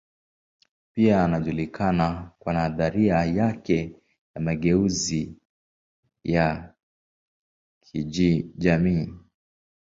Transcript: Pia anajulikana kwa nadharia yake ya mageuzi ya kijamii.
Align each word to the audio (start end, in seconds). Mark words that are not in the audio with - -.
Pia 0.93 1.23
anajulikana 1.23 2.31
kwa 2.39 2.53
nadharia 2.53 3.25
yake 3.25 3.95
ya 4.35 4.41
mageuzi 4.41 5.35
ya 6.23 6.73
kijamii. 7.81 9.13